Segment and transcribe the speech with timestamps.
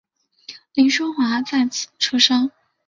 [0.73, 2.49] 凌叔华在此出生。